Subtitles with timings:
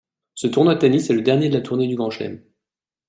[0.33, 2.43] Ce tournoi de tennis est le dernier de la tournée du Grand Chelem.